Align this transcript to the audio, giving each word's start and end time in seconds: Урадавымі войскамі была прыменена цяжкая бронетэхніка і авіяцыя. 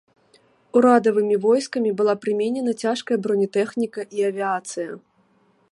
Урадавымі 0.79 1.35
войскамі 1.43 1.91
была 1.99 2.13
прыменена 2.23 2.71
цяжкая 2.85 3.17
бронетэхніка 3.27 4.01
і 4.21 4.29
авіяцыя. 4.31 4.91